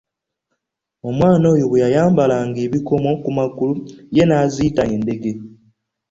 Omwana 1.09 1.45
oyo 1.53 1.65
bwe 1.67 1.81
yayambalanga 1.83 2.59
ebikomo 2.67 3.11
ku 3.23 3.29
magulu 3.37 3.73
ye 4.15 4.23
n’aziyita 4.25 4.83
endege. 4.95 5.31